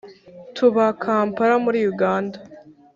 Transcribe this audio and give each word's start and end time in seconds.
tuba 0.55 0.85
kampala 1.03 1.55
muri 1.65 1.79
uganda 1.91 2.37